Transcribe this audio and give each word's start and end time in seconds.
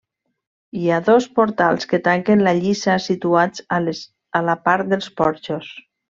Hi 0.77 0.85
ha 0.91 0.95
dos 1.09 1.25
portals 1.39 1.83
que 1.91 1.99
tanquen 2.07 2.41
la 2.47 2.53
lliça 2.59 2.95
situats 3.03 3.61
a 4.39 4.41
la 4.47 4.55
part 4.69 4.89
dels 4.95 5.11
porxos. 5.23 5.69